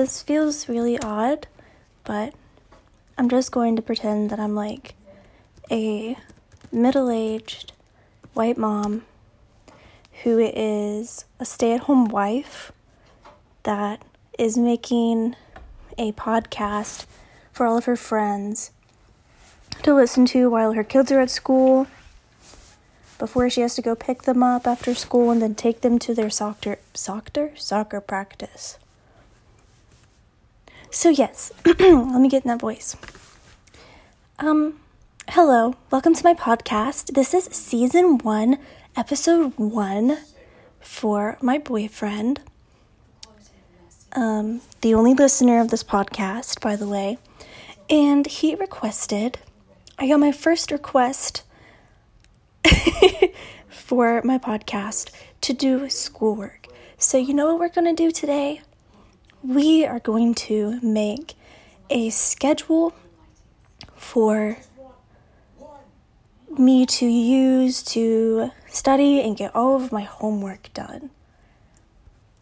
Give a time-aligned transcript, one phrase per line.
[0.00, 1.46] this feels really odd,
[2.04, 2.32] but
[3.18, 4.94] I'm just going to pretend that I'm like
[5.70, 6.16] a
[6.72, 7.72] middle aged
[8.32, 9.04] white mom
[10.22, 12.72] who is a stay at home wife
[13.64, 14.02] that
[14.38, 15.36] is making
[15.98, 17.04] a podcast
[17.52, 18.70] for all of her friends
[19.82, 21.86] to listen to while her kids are at school
[23.18, 26.14] before she has to go pick them up after school and then take them to
[26.14, 28.78] their soccer soccer soccer practice.
[30.92, 32.96] So yes, let me get in that voice.
[34.40, 34.80] Um
[35.28, 37.14] hello, welcome to my podcast.
[37.14, 38.58] This is season 1,
[38.96, 40.18] episode 1
[40.80, 42.40] for my boyfriend.
[44.12, 47.18] Um the only listener of this podcast, by the way.
[47.88, 49.38] And he requested
[49.96, 51.44] I got my first request
[53.68, 55.10] for my podcast
[55.42, 56.66] to do schoolwork.
[56.96, 58.62] So, you know what we're going to do today?
[59.42, 61.34] We are going to make
[61.88, 62.92] a schedule
[63.96, 64.58] for
[66.58, 71.10] me to use to study and get all of my homework done.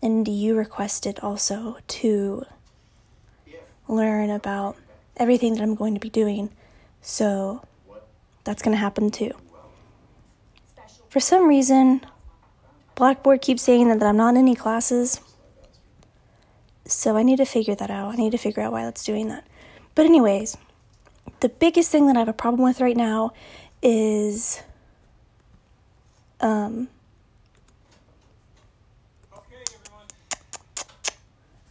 [0.02, 2.44] And you requested also to
[3.86, 4.76] learn about
[5.16, 6.50] everything that I'm going to be doing.
[7.00, 7.62] So
[8.42, 9.32] that's going to happen too.
[11.08, 12.04] For some reason,
[12.96, 15.20] Blackboard keeps saying that, that I'm not in any classes.
[16.88, 18.14] So I need to figure that out.
[18.14, 19.46] I need to figure out why that's doing that.
[19.94, 20.56] But, anyways,
[21.40, 23.32] the biggest thing that I have a problem with right now
[23.82, 24.62] is
[26.40, 26.88] um,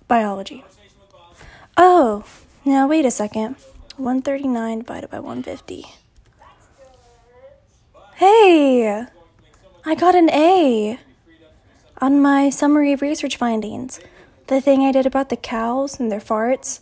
[0.08, 0.64] biology.
[1.76, 2.24] Oh,
[2.64, 3.56] now wait a second.
[3.98, 5.86] 139 divided by 150.
[8.16, 9.06] Hey!
[9.84, 11.00] I got an A
[12.00, 14.00] on my summary of research findings.
[14.48, 16.80] The thing I did about the cows and their farts.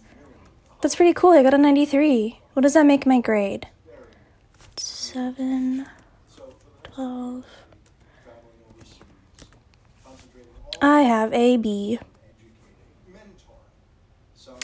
[0.81, 1.31] That's pretty cool.
[1.31, 2.39] I got a 93.
[2.53, 3.67] What does that make my grade?
[4.77, 5.87] 7,
[6.83, 7.45] 12.
[10.79, 11.97] I have a B.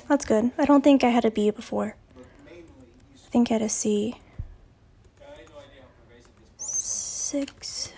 [0.08, 0.52] That's good.
[0.60, 1.96] I don't think I had a B before.
[2.16, 4.16] I think I had a C.
[6.58, 7.94] Six.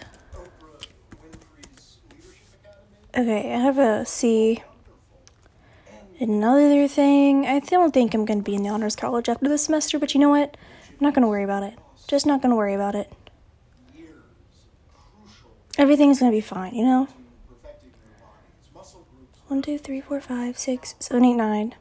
[3.18, 4.63] Okay, I have a C.
[6.23, 9.66] Another thing, I don't think I'm going to be in the honors college after this
[9.66, 10.56] semester, but you know what?
[10.89, 11.78] I'm not going to worry about it.
[12.07, 13.11] Just not going to worry about it.
[15.78, 17.09] Everything's going to be fine, you know?
[19.47, 21.75] One, two, three, four, five, six, seven, eight, nine,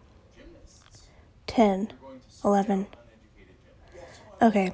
[1.46, 1.92] ten,
[2.44, 2.88] eleven.
[4.42, 4.72] Okay.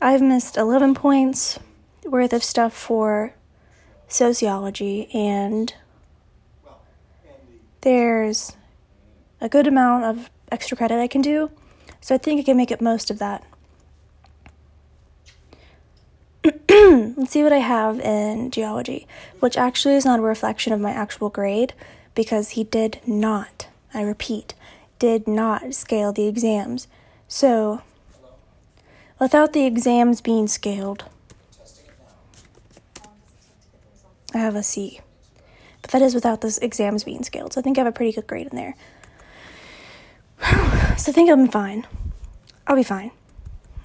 [0.00, 1.58] I've missed 11 points
[2.04, 3.34] worth of stuff for
[4.06, 5.74] sociology, and
[7.80, 8.56] there's
[9.40, 11.50] a good amount of extra credit I can do,
[12.00, 13.44] so I think I can make it most of that.
[16.70, 19.06] Let's see what I have in geology,
[19.40, 21.74] which actually is not a reflection of my actual grade
[22.14, 24.54] because he did not, I repeat,
[24.98, 26.88] did not scale the exams.
[27.28, 27.82] So,
[29.18, 31.04] without the exams being scaled,
[34.34, 35.00] I have a C.
[35.82, 37.54] But that is without the exams being scaled.
[37.54, 38.76] So I think I have a pretty good grade in there.
[40.96, 41.86] So I think I'm fine.
[42.66, 43.10] I'll be fine.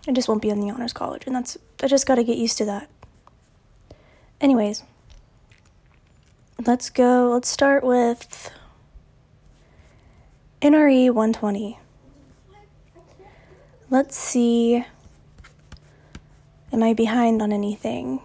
[0.07, 2.37] I just won't be in the honors college, and that's I just got to get
[2.37, 2.89] used to that.
[4.39, 4.83] Anyways,
[6.65, 7.31] let's go.
[7.33, 8.51] Let's start with
[10.61, 11.79] NRE 120.
[13.89, 14.85] Let's see.
[16.71, 18.21] Am I behind on anything?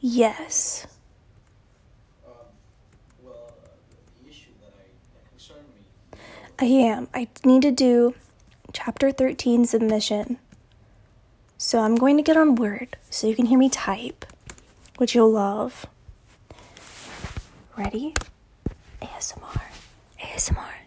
[0.00, 0.86] Yes.
[2.24, 2.32] Um,
[3.26, 3.30] uh,
[6.58, 7.08] I am.
[7.12, 8.14] I need to do
[8.72, 10.38] chapter 13 submission.
[11.56, 14.24] So I'm going to get on Word so you can hear me type,
[14.98, 15.86] which you'll love.
[17.76, 18.14] Ready?
[19.02, 19.62] ASMR.
[20.20, 20.77] ASMR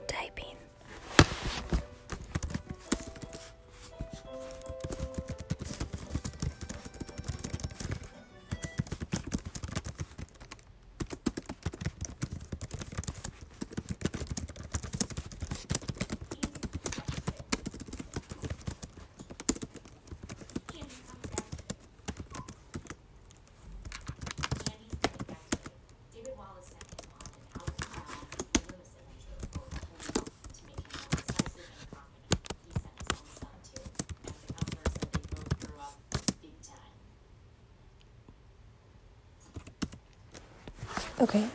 [41.22, 41.48] Okay.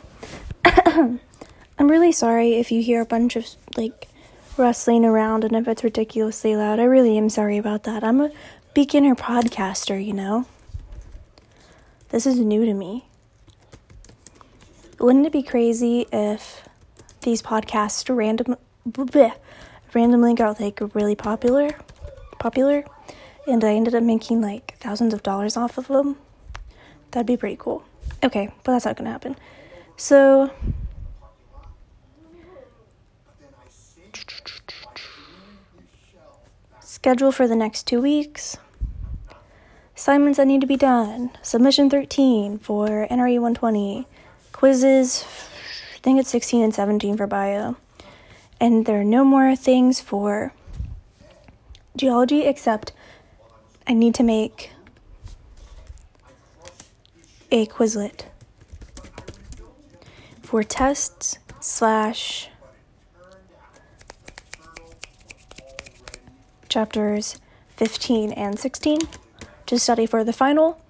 [0.65, 1.19] I'm
[1.91, 4.07] really sorry if you hear a bunch of like
[4.55, 6.79] rustling around and if it's ridiculously loud.
[6.79, 8.01] I really am sorry about that.
[8.01, 8.31] I'm a
[8.73, 10.45] beginner podcaster, you know.
[12.09, 13.07] This is new to me.
[14.99, 16.65] Wouldn't it be crazy if
[17.23, 18.55] these podcasts random
[18.87, 19.33] bleh,
[19.93, 21.71] randomly got like really popular,
[22.39, 22.85] popular,
[23.45, 26.15] and I ended up making like thousands of dollars off of them?
[27.11, 27.83] That'd be pretty cool.
[28.23, 29.35] Okay, but that's not gonna happen.
[29.95, 30.51] So
[36.81, 38.57] schedule for the next two weeks.
[39.95, 41.31] Assignments that need to be done.
[41.41, 44.07] Submission 13 for NRE 120.
[44.51, 45.23] Quizzes,
[45.95, 47.75] I think it's 16 and 17 for bio.
[48.59, 50.53] And there are no more things for
[51.95, 52.93] geology except
[53.87, 54.71] I need to make
[57.51, 58.25] a Quizlet
[60.41, 62.49] for tests slash
[66.69, 67.39] chapters
[67.77, 68.99] 15 and 16
[69.65, 70.81] to study for the final.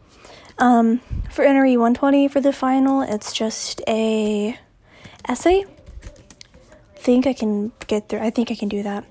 [0.57, 4.57] Um, for NRE 120 for the final, it's just a
[5.27, 5.65] essay.
[5.65, 8.19] I Think I can get through.
[8.19, 9.05] I think I can do that.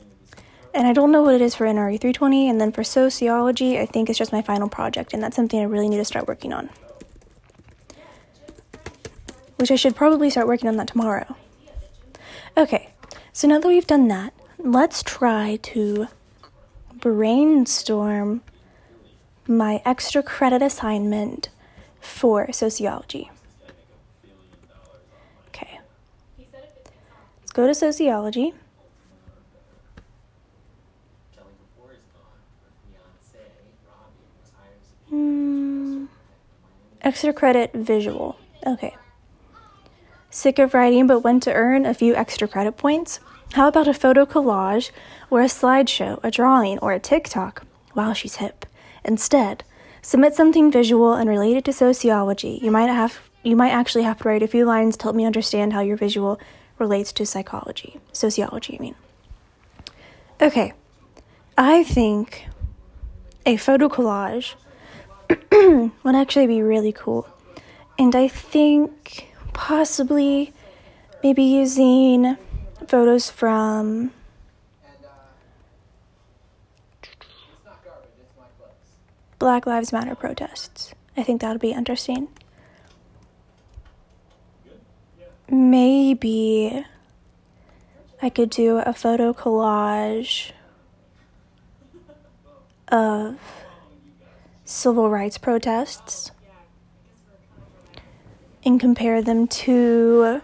[0.75, 2.49] And I don't know what it is for NRE 320.
[2.51, 5.65] And then for sociology, I think it's just my final project, and that's something I
[5.65, 6.69] really need to start working on.
[9.57, 11.37] Which I should probably start working on that tomorrow.
[12.57, 12.91] Okay,
[13.33, 16.09] so now that we've done that, let's try to
[16.95, 18.43] brainstorm
[19.47, 21.51] my extra credit assignment
[22.01, 23.31] for sociology.
[25.49, 25.81] Okay.
[26.39, 28.55] Let's go to sociology.
[35.13, 36.09] Mm,
[37.03, 38.37] extra credit visual.
[38.67, 38.97] Okay.
[40.37, 43.21] Sick of writing but want to earn a few extra credit points?
[43.55, 44.91] How about a photo collage
[45.31, 47.65] or a slideshow, a drawing, or a TikTok?
[47.95, 48.67] Wow, she's hip.
[49.03, 49.65] Instead,
[50.03, 52.61] submit something visual and related to sociology.
[52.63, 55.25] You might have you might actually have to write a few lines to help me
[55.25, 56.39] understand how your visual
[56.79, 58.95] relates to psychology, sociology, I mean.
[60.43, 60.75] Okay.
[61.57, 62.47] I think
[63.47, 64.53] a photo collage
[66.05, 67.27] would actually be really cool.
[67.99, 70.53] And I think possibly
[71.23, 72.37] maybe using
[72.87, 74.13] photos from
[79.39, 80.95] Black Lives Matter protests.
[81.17, 82.29] I think that'll be interesting.
[85.49, 86.85] Maybe
[88.21, 90.53] I could do a photo collage
[92.89, 93.39] of
[94.67, 96.31] civil rights protests
[98.67, 100.43] and compare them to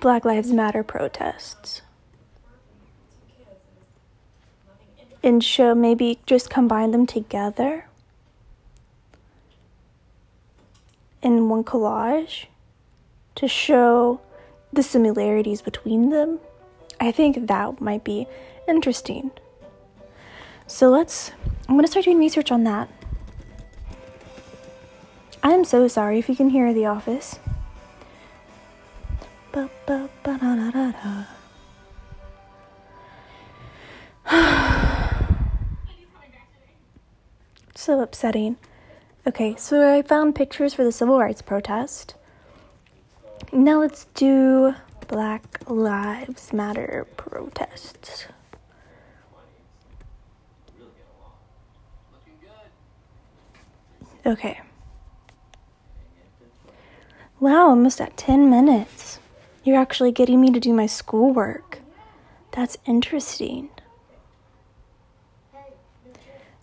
[0.00, 1.82] Black Lives Matter protests.
[5.24, 7.86] and show maybe just combine them together
[11.22, 12.44] in one collage
[13.34, 14.20] to show
[14.70, 16.38] the similarities between them.
[17.00, 18.28] I think that might be
[18.68, 19.30] interesting.
[20.66, 21.32] So let's,
[21.68, 22.90] I'm to start doing research on that.
[25.44, 27.38] I am so sorry if you can hear The Office.
[37.76, 38.56] So upsetting.
[39.26, 42.14] Okay, so I found pictures for the civil rights protest.
[43.52, 44.74] Now let's do
[45.06, 48.26] Black Lives Matter protests.
[54.24, 54.60] Okay.
[57.40, 59.18] Wow, almost at 10 minutes.
[59.64, 61.80] You're actually getting me to do my schoolwork.
[62.52, 63.68] That's interesting.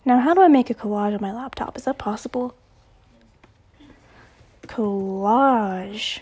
[0.04, 1.76] Now, how do I make a collage on my laptop?
[1.76, 2.54] Is that possible?
[4.66, 6.20] Collage.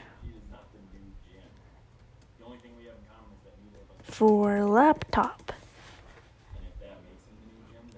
[4.03, 5.53] For laptop.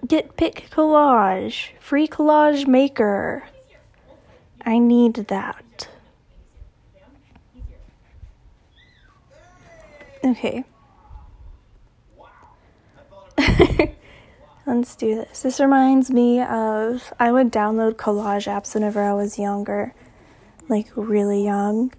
[0.07, 1.69] Get Pic Collage.
[1.79, 3.43] Free collage maker.
[4.65, 5.89] I need that.
[10.23, 10.63] Okay.
[14.65, 15.41] Let's do this.
[15.41, 19.93] This reminds me of I would download collage apps whenever I was younger,
[20.69, 21.91] like really young,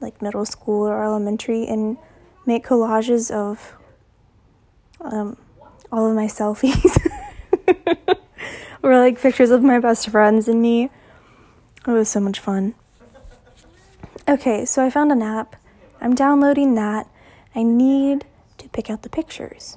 [0.00, 1.96] like middle school or elementary, and
[2.46, 3.74] make collages of
[5.00, 5.36] um,
[5.90, 6.96] all of my selfies
[8.82, 10.90] or like pictures of my best friends and me.
[11.86, 12.76] It was so much fun.
[14.28, 15.56] Okay, so I found an app.
[16.00, 17.08] I'm downloading that.
[17.54, 18.24] I need
[18.58, 19.76] to pick out the pictures.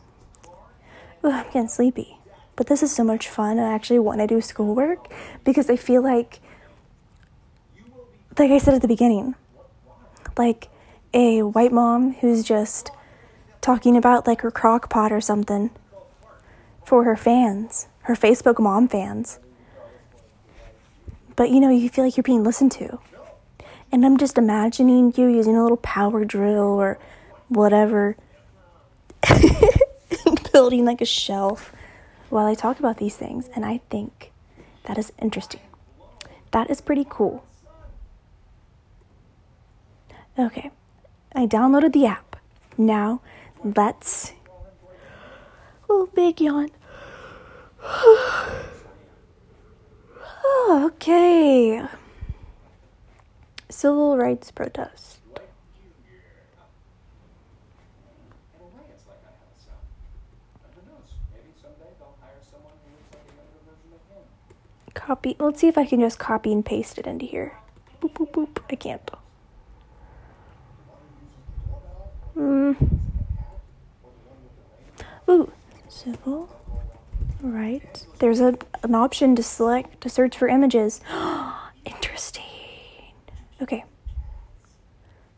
[1.23, 2.17] Ooh, I'm getting sleepy.
[2.55, 3.59] But this is so much fun.
[3.59, 5.11] I actually want to do schoolwork
[5.43, 6.39] because I feel like,
[8.39, 9.35] like I said at the beginning,
[10.37, 10.69] like
[11.13, 12.91] a white mom who's just
[13.61, 15.71] talking about like her crock pot or something
[16.85, 19.39] for her fans, her Facebook mom fans.
[21.35, 22.99] But you know, you feel like you're being listened to.
[23.91, 26.99] And I'm just imagining you using a little power drill or
[27.47, 28.17] whatever,
[30.51, 31.71] building like a shelf
[32.29, 33.49] while I talk about these things.
[33.55, 34.31] And I think
[34.85, 35.61] that is interesting.
[36.51, 37.45] That is pretty cool.
[40.37, 40.71] Okay,
[41.33, 42.35] I downloaded the app.
[42.77, 43.21] Now,
[43.63, 44.33] let's.
[45.89, 46.69] Oh, big yawn.
[50.69, 51.85] okay.
[53.69, 55.19] Civil rights protest.
[64.95, 65.35] Copy.
[65.39, 67.57] Let's see if I can just copy and paste it into here.
[68.01, 68.57] Boop, boop, boop.
[68.71, 69.11] I can't.
[72.33, 72.73] Hmm.
[75.29, 75.51] Ooh,
[75.87, 76.49] civil
[77.45, 78.05] right.
[78.19, 81.01] There's a an option to select to search for images.
[81.85, 82.43] Interesting.
[83.61, 83.85] Okay.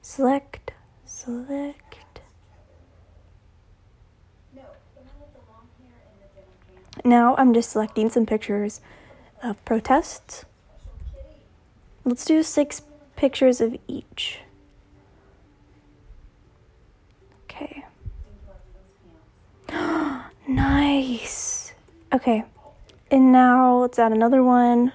[0.02, 0.72] Select,
[1.06, 1.84] select.
[7.04, 8.82] Now I'm just selecting some pictures
[9.48, 10.46] of protests.
[12.04, 12.82] Let's do six
[13.16, 14.39] pictures of each.
[17.44, 17.86] Okay.
[20.48, 21.74] nice.
[22.13, 22.44] Okay.
[23.10, 24.92] And now let's add another one.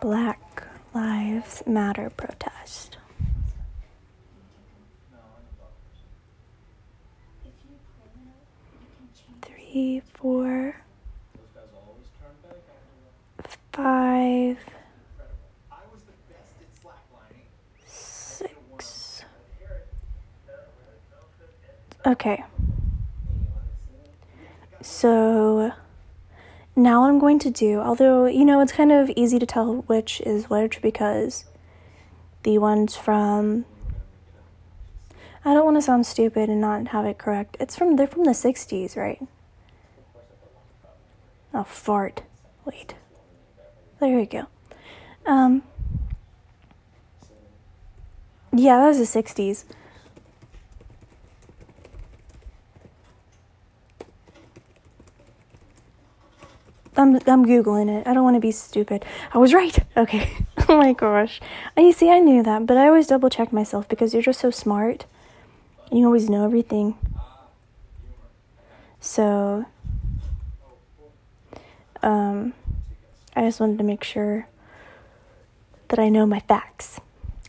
[0.00, 2.96] Black Lives Matter protest.
[9.42, 10.76] Three, four,
[13.72, 14.58] five,
[17.86, 19.24] six.
[22.06, 22.44] Okay.
[24.82, 25.72] So
[26.74, 30.20] now I'm going to do, although, you know, it's kind of easy to tell which
[30.22, 31.44] is which because
[32.42, 33.66] the ones from
[35.44, 37.56] I don't want to sound stupid and not have it correct.
[37.60, 39.22] It's from they're from the 60s, right?
[41.54, 42.22] Oh, fart.
[42.64, 42.94] Wait.
[44.00, 44.46] There we go.
[45.26, 45.62] Um
[48.52, 49.64] Yeah, that was the 60s.
[56.96, 58.06] I'm I'm googling it.
[58.06, 59.04] I don't want to be stupid.
[59.32, 59.78] I was right.
[59.96, 60.30] Okay.
[60.68, 61.40] oh my gosh.
[61.76, 64.50] You see, I knew that, but I always double check myself because you're just so
[64.50, 65.04] smart.
[65.92, 66.96] You always know everything.
[69.00, 69.64] So,
[72.02, 72.52] um,
[73.36, 74.48] I just wanted to make sure
[75.88, 77.00] that I know my facts,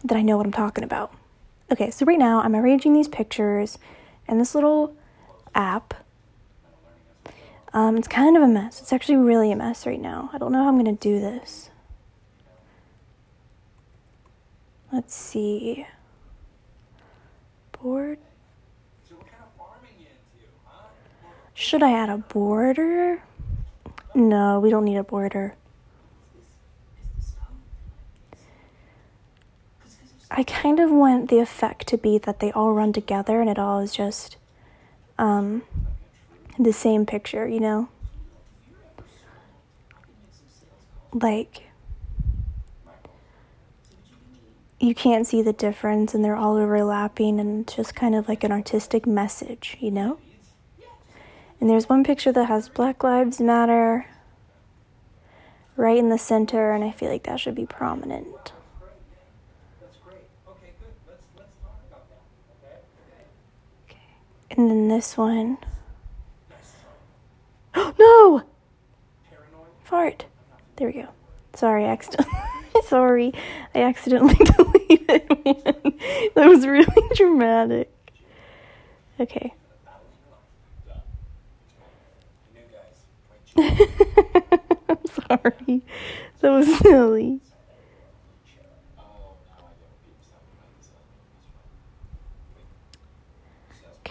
[0.03, 1.13] that I know what I'm talking about.
[1.71, 3.77] Okay, so right now I'm arranging these pictures
[4.27, 4.95] in this little
[5.55, 5.93] app
[7.73, 8.81] um, it's kind of a mess.
[8.81, 10.29] It's actually really a mess right now.
[10.33, 11.69] I don't know how I'm going to do this.
[14.91, 15.87] Let's see.
[17.71, 18.19] Board.
[21.53, 23.23] Should I add a border?
[24.15, 25.55] No, we don't need a border.
[30.33, 33.59] I kind of want the effect to be that they all run together and it
[33.59, 34.37] all is just
[35.19, 35.63] um,
[36.57, 37.89] the same picture, you know?
[41.11, 41.63] Like,
[44.79, 48.45] you can't see the difference and they're all overlapping and it's just kind of like
[48.45, 50.17] an artistic message, you know?
[51.59, 54.07] And there's one picture that has Black Lives Matter
[55.75, 58.53] right in the center, and I feel like that should be prominent.
[64.57, 65.57] And then this one.
[67.75, 68.43] no!
[69.83, 70.25] Fart.
[70.75, 71.07] There we go.
[71.53, 72.35] Sorry, accidentally.
[72.85, 73.33] Sorry,
[73.73, 75.93] I accidentally deleted one.
[76.35, 77.89] That was really dramatic.
[79.19, 79.53] Okay.
[83.57, 83.77] I'm
[85.05, 85.81] sorry.
[86.39, 87.41] That was silly.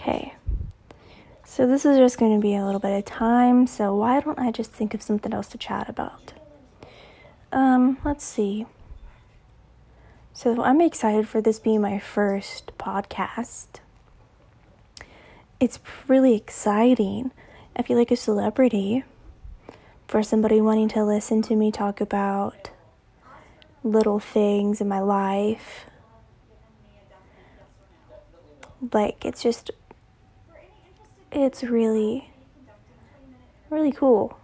[0.01, 0.33] Okay.
[1.45, 4.39] So this is just going to be a little bit of time, so why don't
[4.39, 6.33] I just think of something else to chat about?
[7.51, 8.65] Um, let's see.
[10.33, 13.67] So I'm excited for this being my first podcast.
[15.59, 15.77] It's
[16.07, 17.29] really exciting.
[17.75, 19.03] I feel like a celebrity
[20.07, 22.71] for somebody wanting to listen to me talk about
[23.83, 25.85] little things in my life.
[28.91, 29.69] Like, it's just,
[31.31, 32.29] it's really,
[33.69, 34.37] really cool.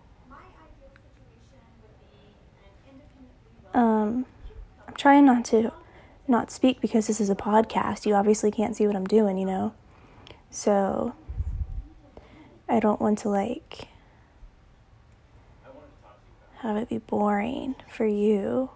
[3.74, 4.26] Um,
[4.88, 5.72] I'm trying not to
[6.28, 8.06] not speak because this is a podcast.
[8.06, 9.74] You obviously can't see what I'm doing, you know?
[10.50, 11.14] So,
[12.68, 13.88] I don't want to, like,
[16.60, 18.70] have it be boring for you.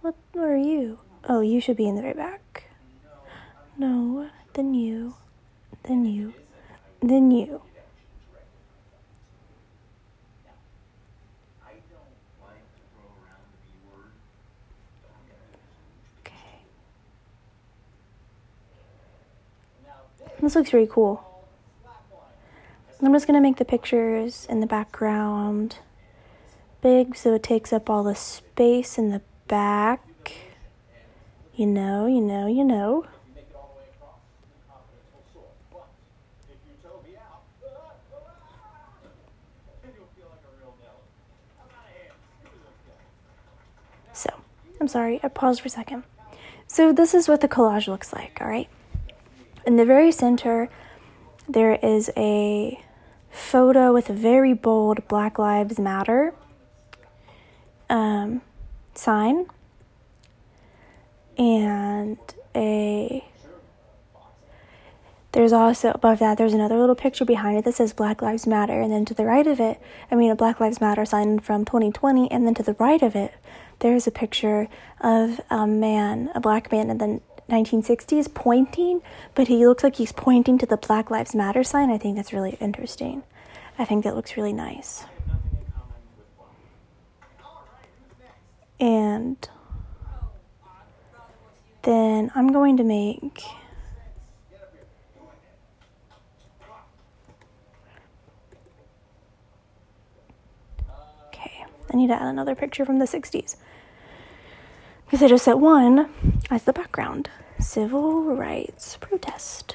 [0.00, 0.98] What, what are you?
[1.28, 2.64] Oh, you should be in the very back.
[3.76, 5.14] No, then you,
[5.82, 6.34] then you,
[7.00, 7.62] then you.
[16.20, 16.34] Okay.
[20.40, 21.24] This looks really cool.
[23.02, 25.78] I'm just gonna make the pictures in the background
[26.82, 30.00] big so it takes up all the space in the back.
[31.54, 33.06] You know, you know, you know.
[44.12, 44.30] So,
[44.80, 46.04] I'm sorry, I paused for a second.
[46.66, 48.68] So, this is what the collage looks like, all right?
[49.66, 50.68] In the very center,
[51.48, 52.80] there is a
[53.30, 56.32] photo with a very bold Black Lives Matter
[57.90, 58.40] um,
[58.94, 59.46] sign
[61.36, 62.18] and
[62.54, 63.24] a
[65.32, 68.80] there's also above that there's another little picture behind it that says black lives matter
[68.80, 71.64] and then to the right of it i mean a black lives matter sign from
[71.64, 73.32] 2020 and then to the right of it
[73.80, 74.68] there's a picture
[75.00, 79.02] of a man a black man in the 1960s pointing
[79.34, 81.90] but he looks like he's pointing to the black lives matter sign.
[81.90, 83.22] I think that's really interesting.
[83.78, 85.04] I think that looks really nice.
[88.78, 89.36] And
[91.82, 93.42] then I'm going to make
[101.28, 103.56] okay I need to add another picture from the 60s
[105.10, 106.08] because I just set one
[106.52, 109.74] as the background civil rights protest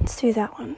[0.00, 0.76] Let's do that one.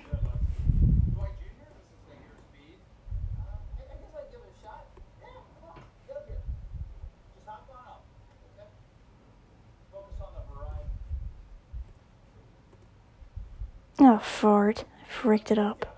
[13.98, 14.84] Oh, fart.
[15.00, 15.95] I freaked it up.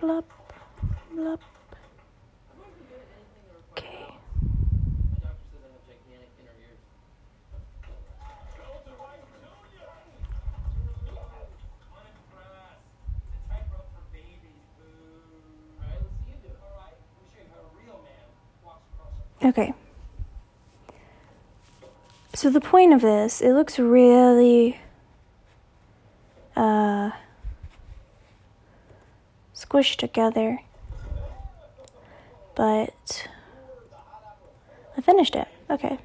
[0.00, 0.30] Blup,
[1.12, 1.40] blup.
[19.42, 19.72] Okay.
[22.34, 24.78] So the point of this, it looks really
[26.54, 27.10] uh,
[29.68, 30.60] squished together.
[32.54, 33.28] But
[34.96, 35.48] I finished it.
[35.70, 35.98] Okay.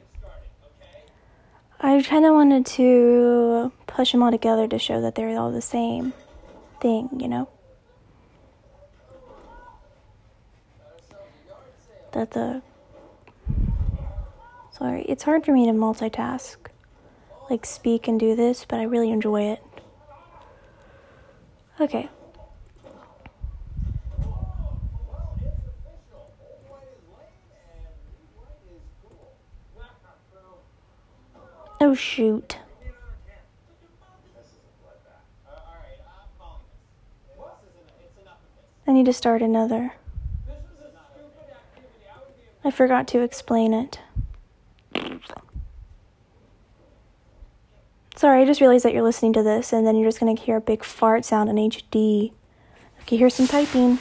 [1.79, 5.61] I kind of wanted to push them all together to show that they're all the
[5.61, 6.13] same
[6.79, 7.49] thing, you know?
[12.11, 12.61] That the
[14.71, 16.57] Sorry, it's hard for me to multitask,
[17.49, 19.63] like speak and do this, but I really enjoy it.
[21.79, 22.09] Okay.
[31.93, 32.57] Oh, shoot.
[38.87, 39.93] I need to start another.
[42.65, 43.99] I forgot to explain it.
[48.15, 50.41] Sorry, I just realized that you're listening to this and then you're just going to
[50.41, 52.33] hear a big fart sound in HD.
[53.01, 53.99] Okay, here's some typing.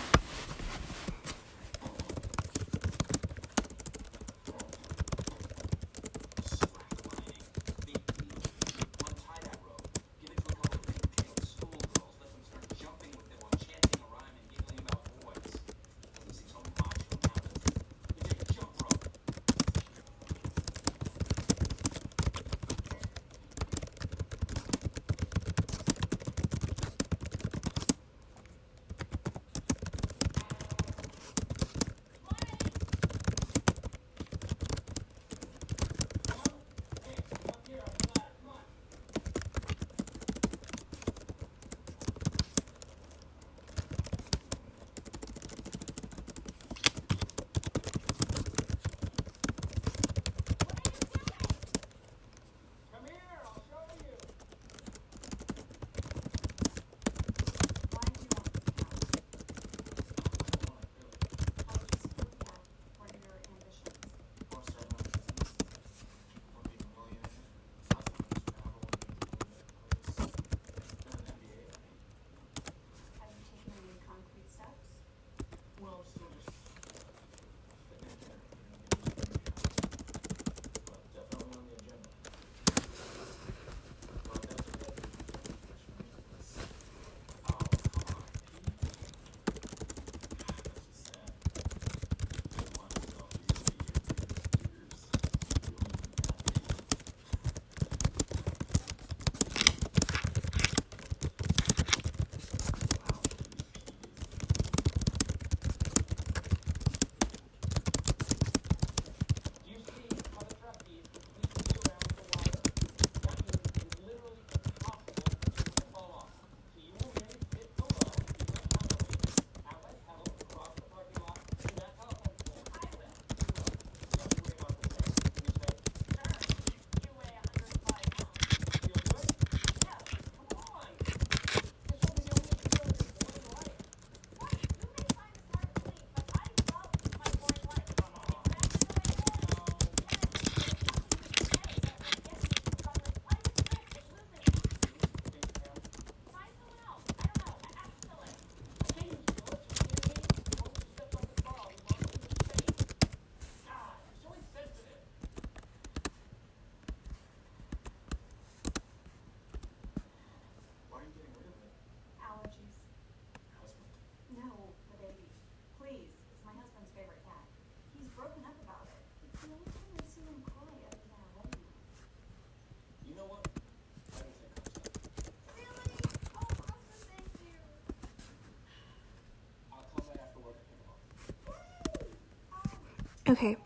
[183.32, 183.56] Okay.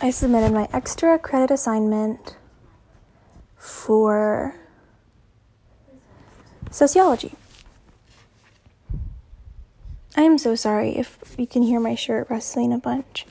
[0.00, 2.38] I submitted my extra credit assignment
[3.58, 4.54] for
[6.70, 7.34] sociology.
[10.16, 13.26] I am so sorry if you can hear my shirt rustling a bunch.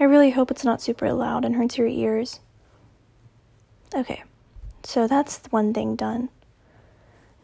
[0.00, 2.40] I really hope it's not super loud and hurts your ears.
[3.94, 4.24] Okay,
[4.82, 6.28] so that's one thing done.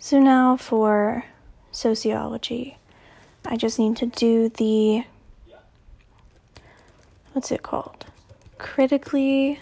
[0.01, 1.25] So now for
[1.71, 2.79] sociology,
[3.45, 5.05] I just need to do the
[7.37, 8.07] what's it called?
[8.57, 9.61] Critically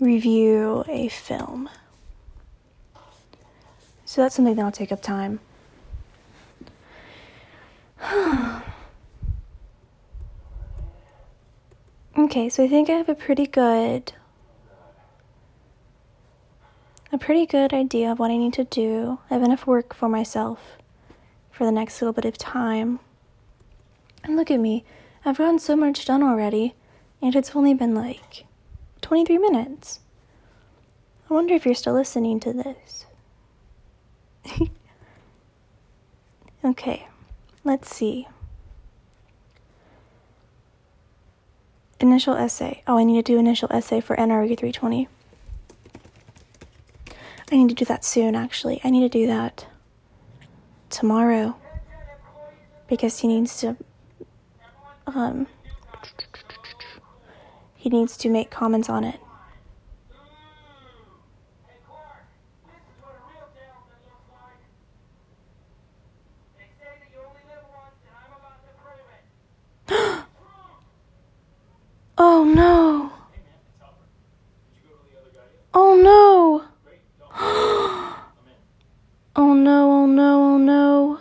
[0.00, 1.68] review a film.
[4.06, 5.40] So that's something that'll take up time.
[12.18, 14.14] okay, so I think I have a pretty good
[17.12, 19.18] a pretty good idea of what I need to do.
[19.30, 20.78] I have enough work for myself
[21.50, 23.00] for the next little bit of time.
[24.24, 24.86] And look at me.
[25.24, 26.74] I've gotten so much done already,
[27.20, 28.44] and it's only been like
[29.02, 30.00] 23 minutes.
[31.30, 33.06] I wonder if you're still listening to this.
[36.64, 37.06] okay,
[37.62, 38.26] let's see.
[42.00, 42.82] Initial essay.
[42.88, 45.08] Oh, I need to do initial essay for NRE 320.
[47.52, 48.80] I need to do that soon, actually.
[48.82, 49.66] I need to do that
[50.90, 51.56] tomorrow
[52.88, 53.76] because he needs to
[55.06, 55.46] um
[57.76, 59.18] he needs to make comments on it.
[72.18, 73.12] oh no.
[75.74, 76.62] Oh no.
[79.34, 81.18] oh no, oh no, oh no.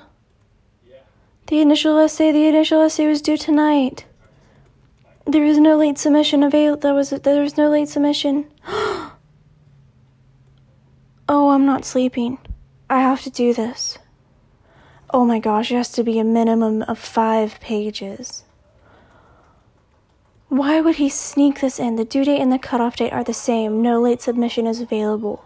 [1.48, 4.04] The initial essay, the initial essay was due tonight.
[5.26, 6.82] There was no late submission available.
[6.82, 8.52] There was there was no late submission.
[8.68, 9.16] oh,
[11.30, 12.40] I'm not sleeping.
[12.90, 13.98] I have to do this.
[15.14, 18.44] Oh my gosh, it has to be a minimum of five pages.
[20.50, 21.96] Why would he sneak this in?
[21.96, 23.82] The due date and the cutoff date are the same.
[23.82, 25.46] No late submission is available.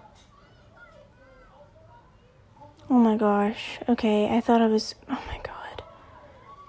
[2.89, 3.77] Oh my gosh.
[3.87, 4.95] Okay, I thought I was.
[5.07, 5.54] Oh my god.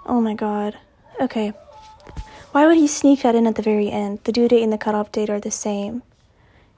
[0.08, 0.78] Oh my god.
[1.20, 1.52] Okay.
[2.52, 4.20] Why would he sneak that in at the very end?
[4.22, 6.04] The due date and the cutoff date are the same.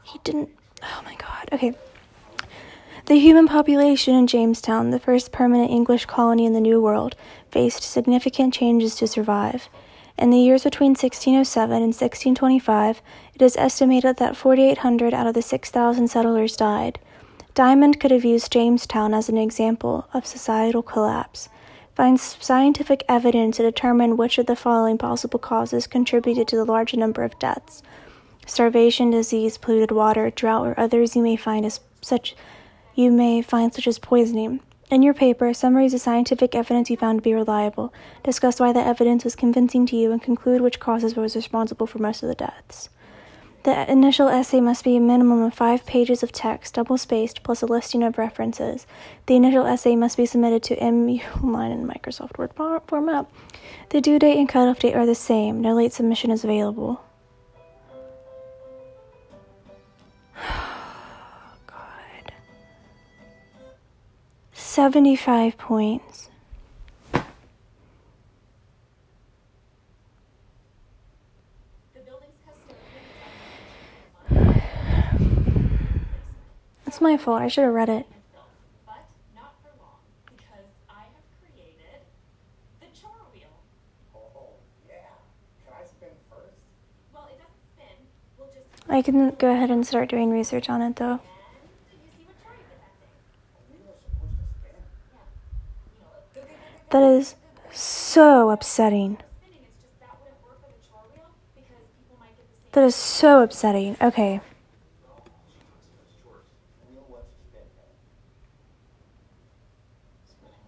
[0.03, 0.49] He didn't.
[0.83, 1.51] Oh my god.
[1.53, 1.75] Okay.
[3.05, 7.17] The human population in Jamestown, the first permanent English colony in the New World,
[7.51, 9.69] faced significant changes to survive.
[10.17, 13.03] In the years between 1607 and 1625,
[13.35, 16.99] it is estimated that 4,800 out of the 6,000 settlers died.
[17.55, 21.51] Diamond could have used Jamestown as an example of societal collapse
[21.99, 26.95] finds scientific evidence to determine which of the following possible causes contributed to the large
[26.95, 27.83] number of deaths
[28.47, 32.37] starvation, disease, polluted water, drought, or others you may find as such
[32.95, 34.61] you may find such as poisoning.
[34.93, 37.93] In your paper, summaries the scientific evidence you found to be reliable.
[38.23, 41.99] Discuss why the evidence was convincing to you and conclude which causes was responsible for
[41.99, 42.91] most of the deaths.
[43.69, 47.61] The initial essay must be a minimum of five pages of text, double spaced, plus
[47.61, 48.87] a listing of references.
[49.27, 52.55] The initial essay must be submitted to MU Online in Microsoft Word
[52.87, 53.27] format.
[53.91, 55.61] The due date and cutoff date are the same.
[55.61, 57.03] No late submission is available.
[61.67, 62.33] God.
[64.55, 66.28] 75 points.
[76.89, 77.43] It's my fault.
[77.43, 78.07] I should have read it.
[78.87, 79.05] But
[79.37, 82.01] not for long, because I have created
[82.81, 83.53] the chore wheel.
[84.15, 84.57] Oh,
[84.89, 84.95] yeah.
[85.67, 86.57] Can I spin first?
[87.13, 88.09] Well, it doesn't spin.
[88.39, 91.21] We'll just I can go ahead and start doing research on it though.
[91.21, 93.13] and you see what chore you get that thing.
[93.53, 94.81] Oh, we were supposed to spin.
[95.93, 97.35] You know, the That is
[97.71, 99.19] so upsetting.
[99.37, 102.57] spinning is just that wouldn't work for the chore wheel because people might get the
[102.57, 102.73] same.
[102.73, 103.99] That is so upsetting.
[104.01, 104.41] Okay.
[106.89, 107.67] Wheel wants to spin.
[110.27, 110.65] Spinning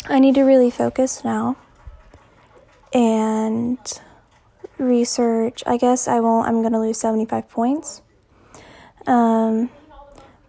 [0.11, 1.55] I need to really focus now
[2.91, 3.79] and
[4.77, 5.63] research.
[5.65, 8.01] I guess I won't, I'm going to lose 75 points.
[9.07, 9.69] Um,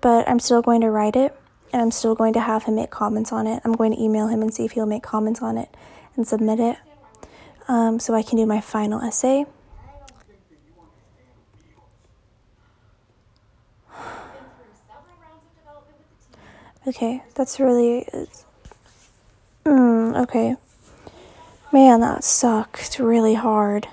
[0.01, 1.39] but I'm still going to write it
[1.73, 3.63] and I'm still going to have him make comments on it.
[3.65, 5.69] I'm going to email him and see if he'll make comments on it
[6.17, 6.77] and submit it
[7.69, 9.47] um, so I can do my final essay.
[16.85, 18.09] Okay, that's really.
[19.65, 20.57] Mm, okay.
[21.73, 23.89] Man, that sucked really hard.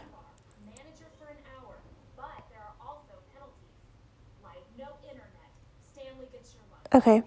[0.65, 1.75] Manager for an hour,
[2.17, 5.51] but there are also penalties, like no internet.
[5.93, 6.95] Stanley gets your lunch.
[6.95, 7.23] Okay,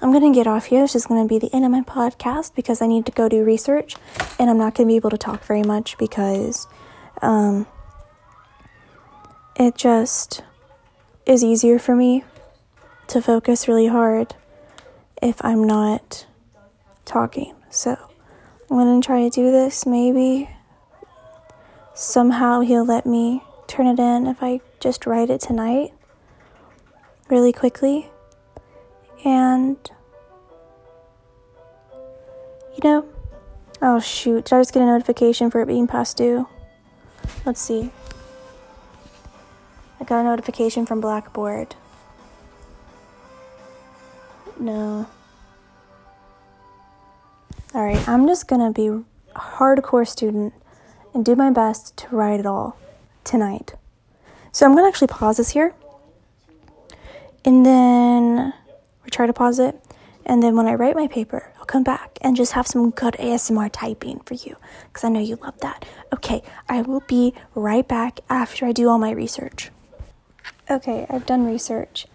[0.00, 0.80] I'm gonna get off here.
[0.82, 3.44] This is gonna be the end of my podcast because I need to go do
[3.44, 3.96] research,
[4.38, 6.66] and I'm not gonna be able to talk very much because,
[7.20, 7.66] um,
[9.56, 10.42] it just
[11.26, 12.24] is easier for me
[13.08, 14.34] to focus really hard
[15.20, 16.26] if I'm not
[17.04, 17.54] talking.
[17.72, 17.96] So
[18.70, 19.86] I'm gonna try to do this.
[19.86, 20.50] Maybe
[21.94, 25.94] somehow he'll let me turn it in if I just write it tonight
[27.30, 28.10] really quickly.
[29.24, 29.78] And
[32.74, 33.08] you know,
[33.80, 36.46] oh shoot, did I just get a notification for it being past due?
[37.46, 37.90] Let's see.
[39.98, 41.74] I got a notification from Blackboard.
[44.60, 45.06] No.
[47.74, 49.02] Alright, I'm just gonna be a
[49.34, 50.52] hardcore student
[51.14, 52.76] and do my best to write it all
[53.24, 53.76] tonight.
[54.52, 55.74] So I'm gonna actually pause this here.
[57.46, 58.52] And then
[59.04, 59.80] we try to pause it.
[60.26, 63.14] And then when I write my paper, I'll come back and just have some good
[63.14, 64.56] ASMR typing for you
[64.88, 65.86] because I know you love that.
[66.12, 69.70] Okay, I will be right back after I do all my research.
[70.70, 72.06] Okay, I've done research.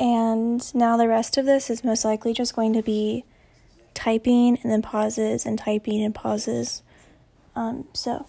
[0.00, 3.26] And now the rest of this is most likely just going to be
[3.94, 6.82] typing and then pauses and typing and pauses.
[7.56, 8.26] Um, so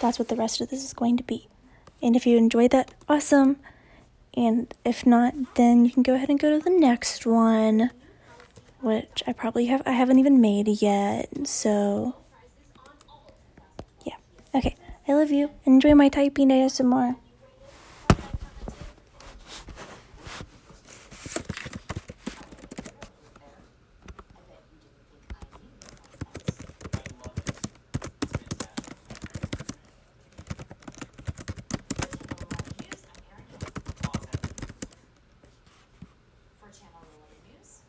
[0.00, 1.48] that's what the rest of this is going to be.
[2.02, 3.56] And if you enjoyed that, awesome.
[4.36, 7.90] And if not, then you can go ahead and go to the next one,
[8.80, 11.46] which I probably have I haven't even made yet.
[11.46, 12.16] So
[14.04, 14.16] yeah.
[14.54, 14.76] Okay.
[15.06, 15.50] I love you.
[15.66, 17.16] Enjoy my typing ASMR.
[36.60, 37.80] For Channel 11 News,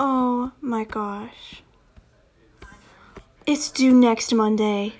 [0.00, 1.62] oh my gosh.
[3.46, 4.94] It's due next Monday.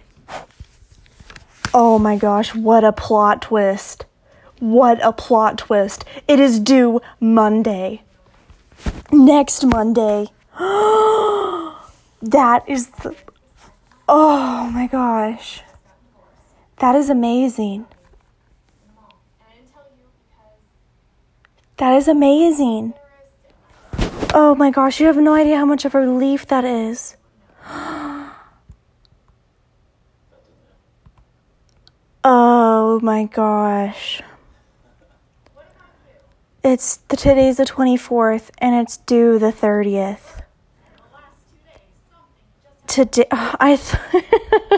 [1.74, 4.06] Oh my gosh, what a plot twist.
[4.60, 6.04] What a plot twist.
[6.28, 8.02] It is due Monday.
[9.10, 10.28] Next Monday.
[12.22, 13.16] that is the.
[14.08, 15.63] Oh my gosh.
[16.78, 17.86] That is amazing.
[21.76, 22.94] That is amazing.
[24.32, 27.16] Oh my gosh, you have no idea how much of a relief that is.
[32.26, 34.22] Oh my gosh.
[36.62, 40.43] It's the today's the 24th and it's due the 30th.
[42.94, 44.22] Today I th-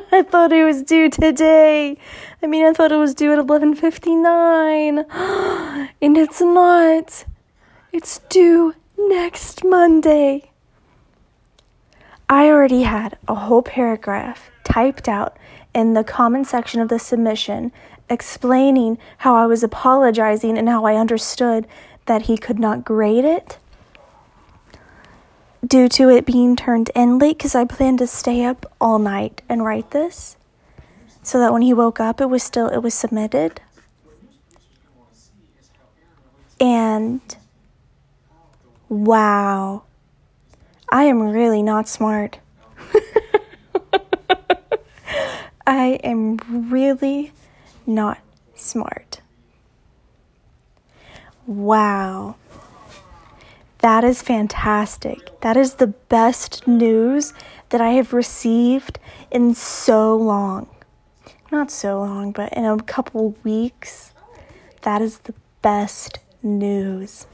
[0.11, 1.99] I thought it was due today.
[2.43, 5.05] I mean, I thought it was due at 11:59.
[6.01, 7.27] and it's not.
[7.93, 10.51] It's due next Monday.
[12.27, 15.37] I already had a whole paragraph typed out
[15.75, 17.71] in the comment section of the submission
[18.09, 21.67] explaining how I was apologizing and how I understood
[22.07, 23.59] that he could not grade it
[25.67, 29.43] due to it being turned in late because I planned to stay up all night
[29.49, 30.37] and write this
[31.23, 33.61] so that when he woke up it was still it was submitted
[36.61, 37.21] and
[38.89, 39.83] wow
[40.89, 42.39] I am really not smart.
[45.67, 46.37] I am
[46.71, 47.33] really
[47.87, 48.19] not
[48.55, 49.21] smart.
[51.47, 52.37] Wow.
[53.87, 55.41] That is fantastic.
[55.43, 57.33] That is the best news
[57.69, 58.99] that I have received
[59.31, 60.69] in so long.
[61.53, 64.13] Not so long, but in a couple weeks.
[64.83, 67.29] That is the best news.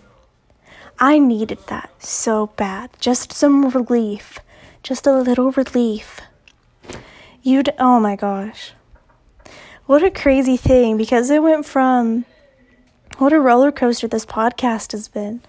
[0.98, 2.90] I needed that so bad.
[3.00, 4.38] Just some relief.
[4.82, 6.20] Just a little relief.
[7.42, 8.72] You'd, oh my gosh.
[9.86, 12.26] What a crazy thing because it went from
[13.16, 15.40] what a roller coaster this podcast has been.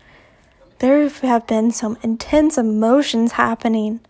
[0.84, 4.02] There have been some intense emotions happening.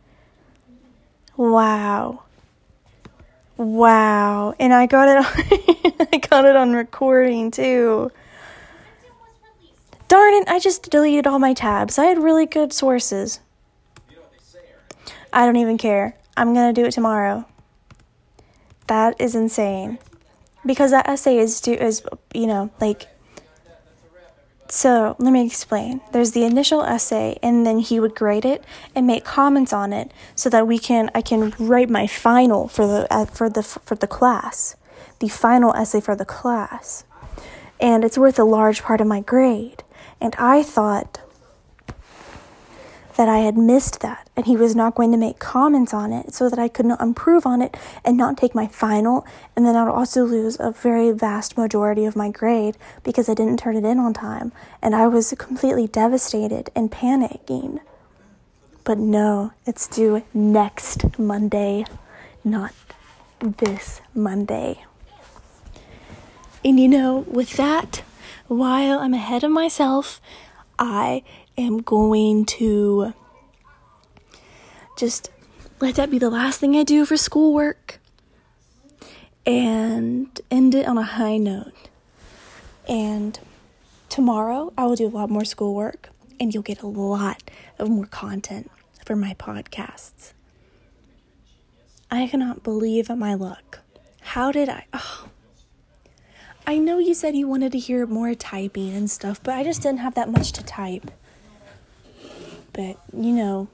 [1.37, 2.23] Wow.
[3.57, 4.55] Wow.
[4.59, 8.11] And I got it on, I got it on recording too.
[10.07, 11.99] Darn it, I just deleted all my tabs.
[11.99, 13.39] I had really good sources.
[15.31, 16.17] I don't even care.
[16.35, 17.45] I'm gonna do it tomorrow.
[18.87, 19.99] That is insane.
[20.65, 22.01] Because that essay is due is
[22.33, 23.12] you know, like
[24.73, 26.01] so let me explain.
[26.13, 28.63] There's the initial essay, and then he would grade it
[28.95, 32.87] and make comments on it, so that we can I can write my final for
[32.87, 34.75] the uh, for the for the class,
[35.19, 37.03] the final essay for the class,
[37.79, 39.83] and it's worth a large part of my grade.
[40.19, 41.21] And I thought
[43.15, 46.33] that I had missed that, and he was not going to make comments on it,
[46.33, 49.75] so that I could not improve on it and not take my final, and then
[49.75, 53.75] I would also lose a very vast majority of my grade because I didn't turn
[53.75, 57.79] it in on time, and I was completely devastated and panicking.
[58.83, 61.85] But no, it's due next Monday,
[62.43, 62.73] not
[63.39, 64.83] this Monday.
[66.65, 68.03] And you know, with that,
[68.47, 70.21] while I'm ahead of myself,
[70.79, 71.23] I
[71.57, 73.13] am going to
[74.97, 75.29] just
[75.79, 77.99] let that be the last thing I do for schoolwork
[79.45, 81.89] and end it on a high note.
[82.87, 83.39] And
[84.09, 88.05] tomorrow I will do a lot more schoolwork and you'll get a lot of more
[88.05, 88.71] content
[89.05, 90.33] for my podcasts.
[92.09, 93.79] I cannot believe my luck.
[94.21, 94.85] How did I?
[94.93, 95.29] Oh.
[96.65, 99.81] I know you said you wanted to hear more typing and stuff, but I just
[99.81, 101.11] didn't have that much to type.
[102.73, 103.67] But, you know,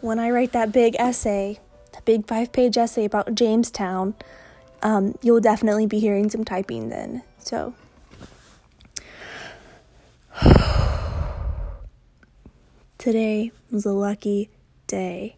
[0.00, 1.58] when I write that big essay,
[1.92, 4.14] the big five page essay about Jamestown,
[4.82, 7.22] um, you'll definitely be hearing some typing then.
[7.38, 7.74] So,
[12.98, 14.50] today was a lucky
[14.86, 15.36] day.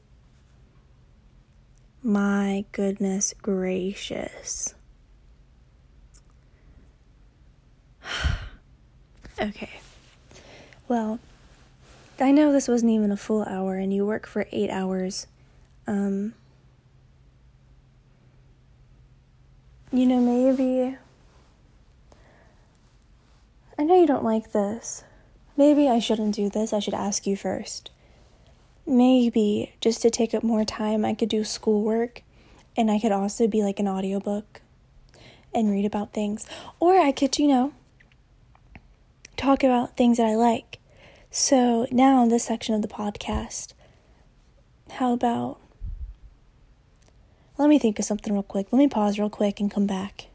[2.03, 4.75] My goodness gracious.
[9.41, 9.81] okay.
[10.89, 11.21] Well,
[12.21, 15.27] I know this wasn't even a full hour and you work for eight hours.
[15.87, 16.35] Um,
[19.93, 20.97] you know, maybe.
[23.79, 25.05] I know you don't like this.
[25.57, 26.73] Maybe I shouldn't do this.
[26.73, 27.91] I should ask you first.
[28.87, 32.23] Maybe just to take up more time, I could do schoolwork
[32.77, 34.61] and I could also be like an audiobook
[35.55, 36.47] and read about things.
[36.81, 37.73] Or I could, you know,
[39.37, 40.79] talk about things that I like.
[41.35, 43.73] So now this section of the podcast,
[44.91, 45.59] how about
[47.57, 48.67] let me think of something real quick.
[48.71, 50.27] Let me pause real quick and come back.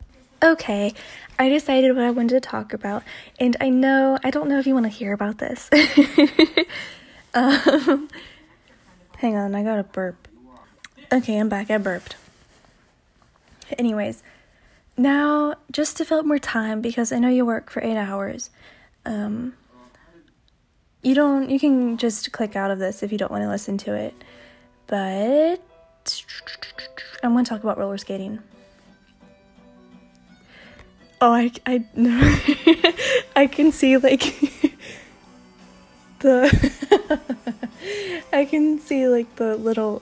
[0.41, 0.95] Okay,
[1.38, 3.04] I decided what I wanted to talk about,
[3.39, 5.70] and I know I don't know if you want to hear about this.
[7.36, 8.10] um,
[9.18, 10.28] hang on, I got a burp.
[11.12, 11.70] Okay, I'm back.
[11.70, 12.16] I burped.
[13.78, 14.24] Anyways,
[14.98, 18.50] now just to fill up more time because I know you work for eight hours.
[19.06, 19.54] Um,
[21.02, 23.78] you don't you can just click out of this if you don't want to listen
[23.78, 24.14] to it.
[24.88, 25.62] But
[27.24, 28.39] i'm going to talk about roller skating.
[31.20, 32.20] Oh i i no
[33.36, 34.22] i can see like
[36.20, 37.22] the
[38.34, 40.02] i can see like the little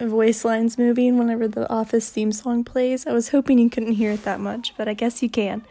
[0.00, 3.06] voice lines moving whenever the office theme song plays.
[3.06, 5.64] I was hoping you couldn't hear it that much but i guess you can.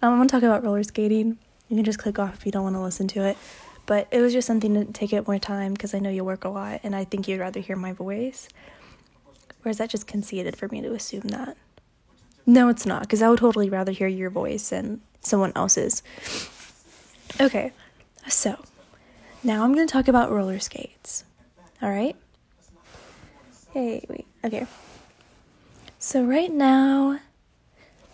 [0.00, 1.38] Um, i'm to talk about roller skating.
[1.68, 3.36] You can just click off if you don't want to listen to it
[3.88, 6.44] but it was just something to take it more time because I know you work
[6.44, 8.46] a lot and I think you'd rather hear my voice.
[9.64, 11.56] Or is that just conceited for me to assume that?
[12.44, 16.02] No, it's not, because I would totally rather hear your voice than someone else's.
[17.40, 17.72] Okay,
[18.28, 18.62] so
[19.42, 21.24] now I'm going to talk about roller skates.
[21.80, 22.14] All right?
[23.72, 24.66] Hey, wait, okay.
[25.98, 27.20] So right now,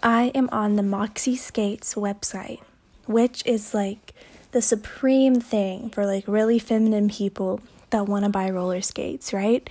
[0.04, 2.60] I am on the Moxi Skates website,
[3.06, 4.14] which is like
[4.54, 9.68] the supreme thing for like really feminine people that want to buy roller skates, right?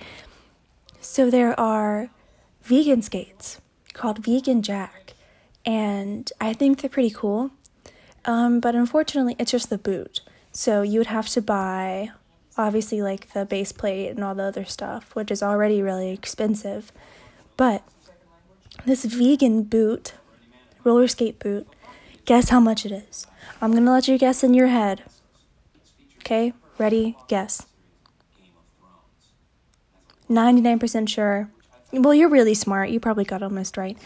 [1.00, 2.10] So there are
[2.62, 3.62] vegan skates
[3.94, 5.14] called Vegan Jack,
[5.64, 7.50] and I think they're pretty cool.
[8.26, 10.20] Um, but unfortunately, it's just the boot.
[10.52, 12.10] So you would have to buy,
[12.58, 16.92] obviously, like the base plate and all the other stuff, which is already really expensive.
[17.56, 17.82] But
[18.84, 20.12] this vegan boot,
[20.84, 21.66] roller skate boot,
[22.24, 23.26] guess how much it is?
[23.60, 25.02] I'm going to let you guess in your head.
[26.18, 26.52] Okay?
[26.78, 27.16] Ready?
[27.28, 27.66] Guess.
[30.28, 31.50] 99% sure.
[31.92, 32.90] Well, you're really smart.
[32.90, 33.98] You probably got almost right.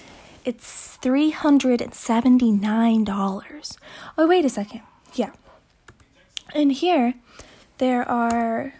[0.45, 3.77] It's $379.
[4.17, 4.83] Oh, wait a second.
[5.15, 5.33] Yeah.
[6.55, 7.15] And here,
[7.79, 8.75] there are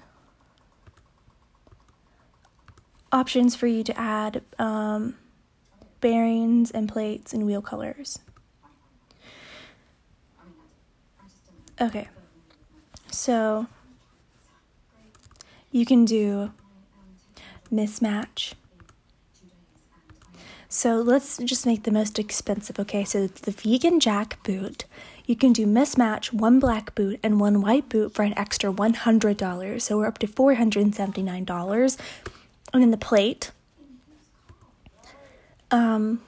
[3.13, 5.17] options for you to add um,
[6.01, 8.19] bearings and plates and wheel colors.
[11.81, 12.09] Okay.
[13.11, 13.67] So
[15.71, 16.53] you can do
[17.73, 18.55] mismatch.
[20.69, 23.05] So let's just make the most expensive, okay?
[23.05, 24.85] So the vegan jack boot,
[25.25, 29.81] you can do mismatch one black boot and one white boot for an extra $100.
[29.81, 31.97] So we're up to $479.
[32.75, 33.51] And then the plate,
[35.71, 36.21] um,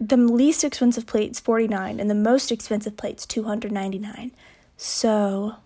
[0.00, 4.32] the least expensive plate's 49 and the most expensive plate's 299
[4.76, 5.56] so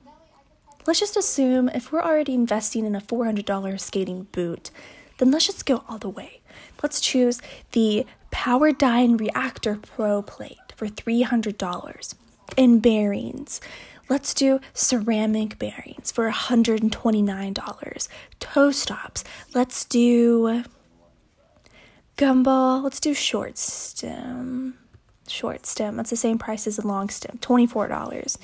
[0.87, 4.71] let's just assume if we're already investing in a $400 skating boot
[5.19, 6.41] then let's just go all the way
[6.83, 7.41] let's choose
[7.73, 12.15] the Powerdyne reactor pro plate for $300
[12.57, 13.61] in bearings
[14.11, 18.09] Let's do ceramic bearings for $129.
[18.41, 19.23] Toe stops.
[19.55, 20.65] Let's do
[22.21, 22.83] gumball.
[22.83, 24.75] Let's do short stem.
[25.27, 25.97] Short stem.
[25.97, 27.39] That's the same price as a long stem.
[27.39, 28.37] $24.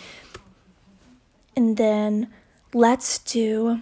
[1.54, 2.28] And then
[2.72, 3.80] let's do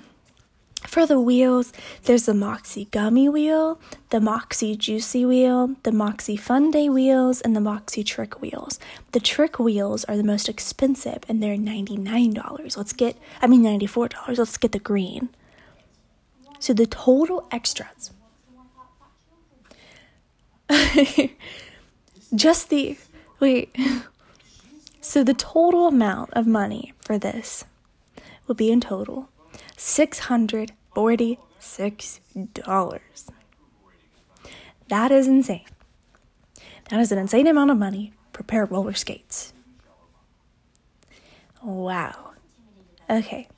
[0.86, 1.72] for the wheels,
[2.02, 3.80] there's the Moxi Gummy wheel,
[4.10, 8.78] the Moxi Juicy wheel, the Moxi Fun Day wheels, and the Moxi Trick wheels.
[9.12, 12.76] The Trick wheels are the most expensive and they're $99.
[12.76, 14.36] Let's get, I mean $94.
[14.36, 15.30] Let's get the green.
[16.58, 18.10] So the total extras
[22.34, 22.96] Just the
[23.40, 23.76] wait.
[25.00, 27.64] So the total amount of money for this
[28.46, 29.28] will be in total
[29.76, 32.20] six hundred forty six
[32.54, 33.30] dollars.
[34.88, 35.66] That is insane.
[36.90, 39.52] That is an insane amount of money for a pair of roller skates.
[41.62, 42.32] Wow.
[43.08, 43.48] Okay.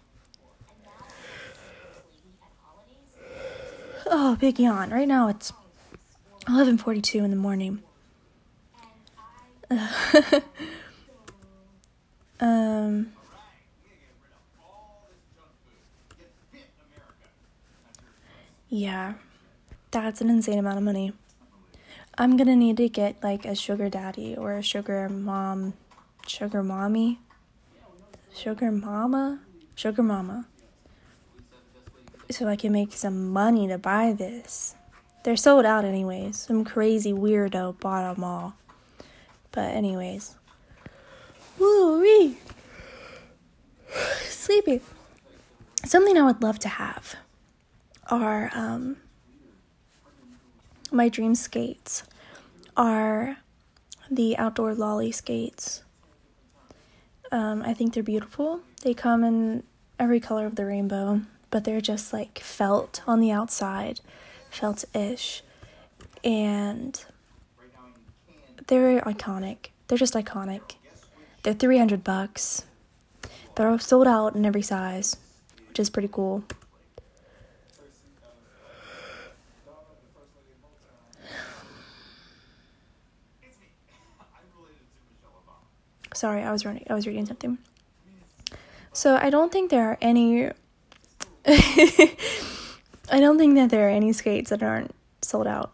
[4.09, 4.91] Oh, big yawn.
[4.91, 5.53] Right now it's
[6.47, 7.83] 11:42 in the morning.
[12.41, 13.13] um
[18.69, 19.15] Yeah.
[19.91, 21.13] That's an insane amount of money.
[22.19, 25.75] I'm going to need to get like a sugar daddy or a sugar mom,
[26.27, 27.19] sugar mommy,
[28.35, 29.41] sugar mama,
[29.75, 30.47] sugar mama.
[32.31, 34.76] So I can make some money to buy this.
[35.27, 36.39] They're sold out anyways.
[36.39, 38.55] Some crazy weirdo bought them all.
[39.51, 40.37] But anyways.
[41.59, 42.39] Woo wee.
[44.29, 44.83] Sleepy.
[45.85, 47.16] Something I would love to have
[48.09, 48.99] are um,
[50.93, 52.05] my dream skates
[52.77, 53.39] are
[54.09, 55.83] the outdoor lolly skates.
[57.33, 58.61] Um, I think they're beautiful.
[58.83, 59.64] They come in
[59.99, 64.01] every color of the rainbow, but they're just like felt on the outside
[64.51, 65.43] felt ish.
[66.25, 67.05] And
[68.67, 69.69] they're iconic.
[69.89, 70.75] They're just iconic.
[71.43, 72.65] They're 300 bucks.
[73.55, 75.17] They're all sold out in every size,
[75.69, 76.45] which is pretty cool.
[86.15, 86.87] Sorry, I was running.
[86.89, 87.59] I was reading something.
[88.93, 90.51] So I don't think there are any
[93.11, 95.73] I don't think that there are any skates that aren't sold out.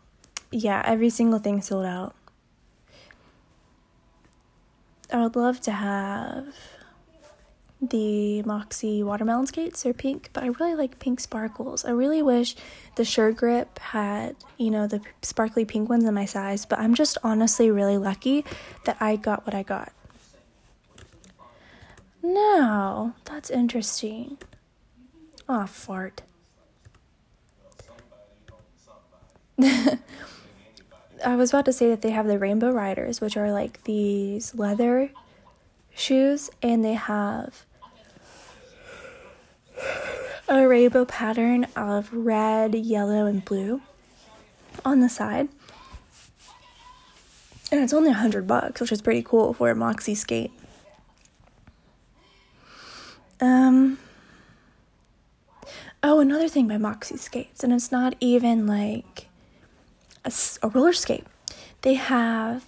[0.51, 2.15] Yeah, every single thing sold out.
[5.11, 6.55] I would love to have
[7.81, 9.83] the Moxi watermelon skates.
[9.83, 11.85] They're pink, but I really like pink sparkles.
[11.85, 12.55] I really wish
[12.97, 16.95] the Sure Grip had, you know, the sparkly pink ones in my size, but I'm
[16.95, 18.45] just honestly really lucky
[18.85, 19.93] that I got what I got.
[22.23, 24.39] Now, that's interesting.
[25.49, 26.23] Ah, oh, fart.
[31.25, 34.55] I was about to say that they have the Rainbow Riders, which are like these
[34.55, 35.11] leather
[35.95, 37.65] shoes, and they have
[40.49, 43.83] a rainbow pattern of red, yellow, and blue
[44.85, 45.49] on the side.
[47.71, 50.51] And it's only a hundred bucks, which is pretty cool for a Moxi skate.
[53.41, 53.99] Um.
[56.03, 59.29] Oh, another thing by Moxi skates, and it's not even like
[60.25, 61.27] a, a roller skate.
[61.83, 62.65] They have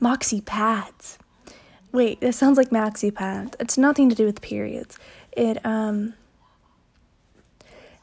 [0.00, 1.18] Moxi pads.
[1.92, 3.56] Wait, this sounds like Maxi pads.
[3.60, 4.98] It's nothing to do with periods.
[5.32, 6.14] It um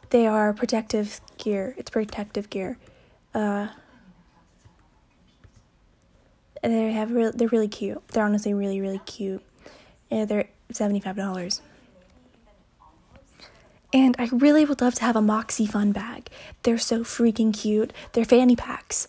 [0.10, 1.76] they are protective gear.
[1.78, 2.78] It's protective gear.
[3.34, 3.68] Uh
[6.64, 8.02] they have re- they're really cute.
[8.10, 9.44] They're honestly really really cute.
[10.10, 11.62] Yeah, they're $75.
[13.94, 16.30] And I really would love to have a Moxi Fun bag.
[16.64, 17.92] They're so freaking cute.
[18.14, 19.08] They're fanny packs,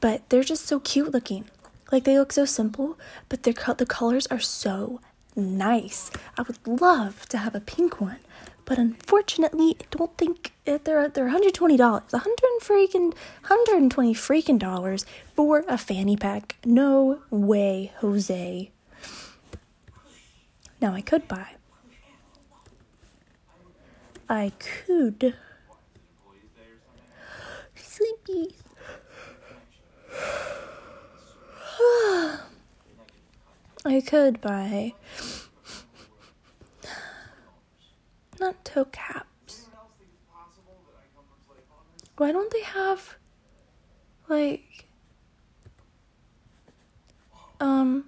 [0.00, 1.46] but they're just so cute looking.
[1.90, 2.98] Like they look so simple,
[3.28, 5.00] but their the colors are so
[5.34, 6.10] nice.
[6.36, 8.18] I would love to have a pink one,
[8.66, 13.14] but unfortunately, I don't think it, they're they're 120 dollars, 100 freaking
[13.48, 16.56] 120 freaking dollars for a fanny pack.
[16.66, 18.70] No way, Jose.
[20.80, 21.57] Now I could buy.
[24.28, 25.34] I could.
[27.74, 28.54] Sleepy.
[33.84, 34.94] I could buy
[38.40, 39.66] not toe caps.
[42.16, 43.16] Why don't they have
[44.28, 44.86] like
[47.60, 48.04] um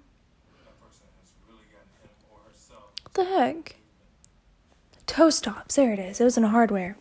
[3.03, 3.75] what the heck?
[5.11, 5.75] Toe stops.
[5.75, 6.21] There it is.
[6.21, 6.95] It was in hardware.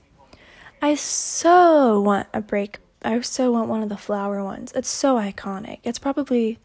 [0.82, 2.80] I so want a break.
[3.02, 4.72] I so want one of the flower ones.
[4.74, 5.78] It's so iconic.
[5.84, 6.58] It's probably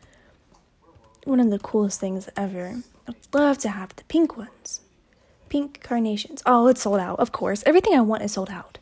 [1.23, 2.81] one of the coolest things ever.
[3.07, 4.81] I'd love to have the pink ones.
[5.47, 6.41] Pink carnations.
[6.47, 7.61] Oh, it's sold out, of course.
[7.67, 8.79] Everything I want is sold out.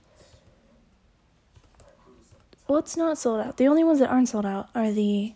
[2.69, 3.57] Well, it's not sold out.
[3.57, 5.33] The only ones that aren't sold out are the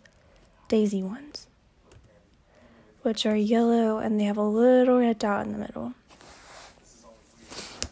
[0.69, 1.47] daisy ones,
[3.01, 5.93] which are yellow and they have a little red dot in the middle.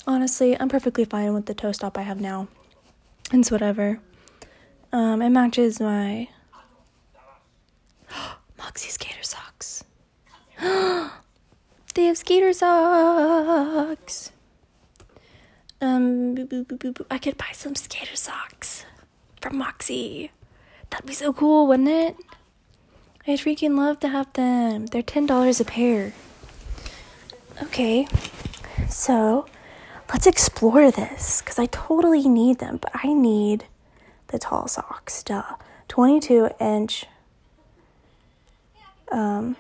[0.07, 2.47] Honestly, I'm perfectly fine with the toe stop I have now.
[3.33, 3.99] It's whatever.
[4.91, 6.29] Um, it matches my
[8.57, 9.83] Moxi skater socks.
[10.61, 14.31] they have skater socks.
[15.81, 17.05] Um, boop, boop, boop.
[17.09, 18.85] I could buy some skater socks
[19.41, 20.31] from Moxi.
[20.91, 22.15] That'd be so cool, wouldn't it?
[23.27, 24.85] I'd freaking love to have them.
[24.85, 26.13] They're ten dollars a pair.
[27.63, 28.07] Okay,
[28.87, 29.47] so
[30.09, 33.65] let's explore this because I totally need them, but I need
[34.27, 35.23] the tall socks.
[35.23, 35.43] Duh,
[35.87, 37.05] twenty-two inch.
[39.11, 39.55] Um,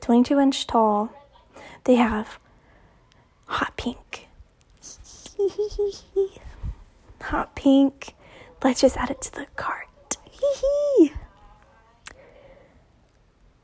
[0.00, 1.10] 22 inch tall.
[1.84, 2.38] They have
[3.46, 4.28] hot pink.
[7.22, 8.14] hot pink.
[8.62, 10.18] Let's just add it to the cart.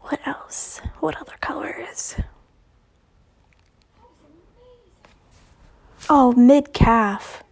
[0.01, 0.81] what else?
[1.01, 2.17] What other colors?
[6.09, 7.45] Oh, mid calf.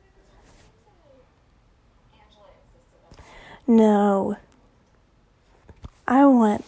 [3.66, 4.36] No.
[6.06, 6.64] I want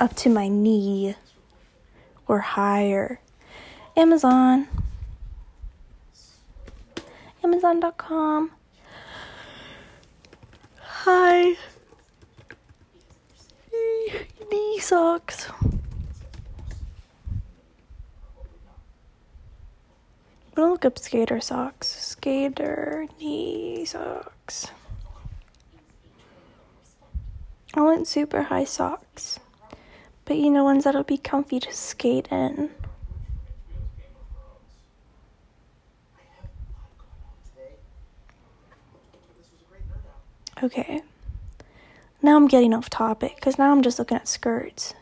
[0.00, 1.14] up to my knee
[2.26, 3.20] or higher.
[3.96, 4.66] Amazon.
[7.44, 8.50] Amazon.com.
[10.80, 11.56] Hi.
[14.50, 15.48] Knee socks.
[20.56, 21.86] I'm gonna look up skater socks.
[21.86, 24.68] Skater knee socks.
[27.74, 29.38] I want super high socks.
[30.24, 32.70] But you know, ones that'll be comfy to skate in.
[40.62, 41.02] Okay.
[42.22, 44.94] Now I'm getting off topic because now I'm just looking at skirts.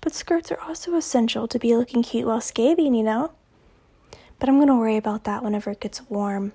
[0.00, 3.30] But skirts are also essential to be looking cute while skating, you know?
[4.38, 6.52] But I'm gonna worry about that whenever it gets warm.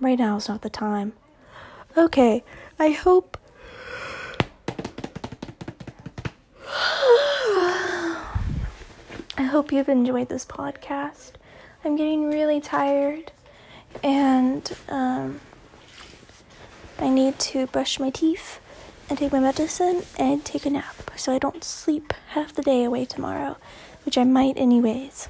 [0.00, 1.12] Right now is not the time.
[1.96, 2.42] Okay,
[2.78, 3.36] I hope.
[9.36, 11.32] I hope you've enjoyed this podcast.
[11.84, 13.32] I'm getting really tired
[14.02, 15.40] and um,
[16.98, 18.60] I need to brush my teeth
[19.08, 22.84] and take my medicine and take a nap so I don't sleep half the day
[22.84, 23.56] away tomorrow,
[24.04, 25.28] which I might anyways.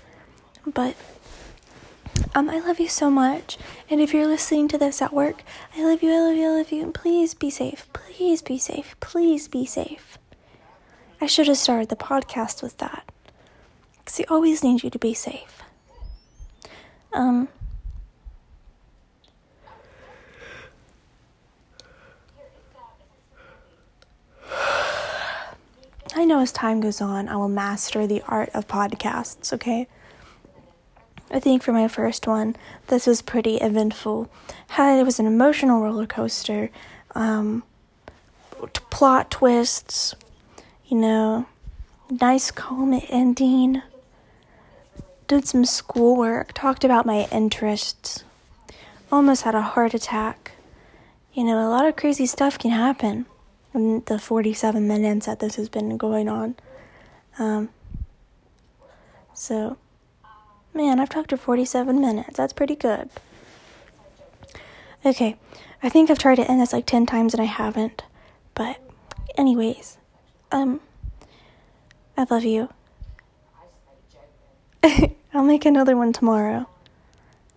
[0.66, 0.94] But
[2.34, 3.58] um, I love you so much.
[3.88, 5.42] And if you're listening to this at work,
[5.76, 6.82] I love you, I love you, I love you.
[6.82, 7.88] And please be safe.
[7.92, 8.94] Please be safe.
[9.00, 10.18] Please be safe.
[11.20, 13.04] I should have started the podcast with that.
[13.98, 15.62] Because I always need you to be safe.
[17.12, 17.48] Um,
[26.14, 29.88] I know as time goes on, I will master the art of podcasts, okay?
[31.30, 32.56] I think for my first one,
[32.88, 34.28] this was pretty eventful.
[34.68, 36.70] Had it was an emotional roller coaster,
[37.14, 37.62] um,
[38.60, 40.16] t- plot twists,
[40.86, 41.46] you know,
[42.10, 43.80] nice calm ending.
[45.28, 48.24] Did some schoolwork, talked about my interests.
[49.12, 50.52] Almost had a heart attack.
[51.32, 53.26] You know, a lot of crazy stuff can happen
[53.72, 56.56] in the 47 minutes that this has been going on.
[57.38, 57.68] Um,
[59.32, 59.76] so.
[60.72, 62.36] Man, I've talked for 47 minutes.
[62.36, 63.10] That's pretty good.
[65.04, 65.36] Okay,
[65.82, 68.02] I think I've tried to end this like 10 times and I haven't.
[68.54, 68.78] But,
[69.36, 69.98] anyways,
[70.52, 70.80] um,
[72.16, 72.68] I love you.
[75.34, 76.68] I'll make another one tomorrow.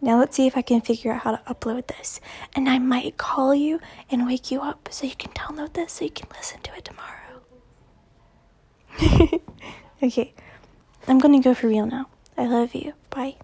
[0.01, 2.19] Now let's see if I can figure out how to upload this.
[2.55, 6.05] And I might call you and wake you up so you can download this so
[6.05, 7.09] you can listen to it tomorrow.
[10.03, 10.33] okay.
[11.07, 12.07] I'm gonna go for real now.
[12.37, 12.93] I love you.
[13.09, 13.35] Bye.